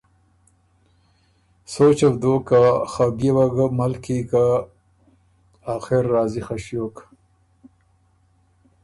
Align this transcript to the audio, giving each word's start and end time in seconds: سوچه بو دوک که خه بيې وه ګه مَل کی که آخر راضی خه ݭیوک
سوچه 1.73 2.07
بو 2.11 2.17
دوک 2.21 2.41
که 2.49 2.61
خه 2.91 3.05
بيې 3.17 3.29
وه 3.35 3.45
ګه 3.55 3.65
مَل 3.77 3.93
کی 4.03 4.19
که 4.29 4.43
آخر 5.75 6.03
راضی 6.13 6.41
خه 6.47 6.55
ݭیوک 6.63 6.95